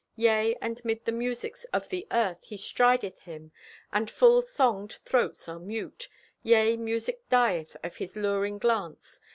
Yea, 0.15 0.55
and 0.63 0.83
'mid 0.83 1.05
the 1.05 1.11
musics 1.11 1.63
of 1.65 1.89
the 1.89 2.07
earth 2.09 2.39
he 2.41 2.57
strideth 2.57 3.19
him, 3.19 3.51
And 3.93 4.09
full 4.09 4.41
songed 4.41 4.93
throats 5.05 5.47
are 5.47 5.59
mute. 5.59 6.09
Yea, 6.41 6.75
music 6.75 7.29
dieth 7.29 7.77
of 7.83 7.97
his 7.97 8.15
luring 8.15 8.57
glance. 8.57 9.21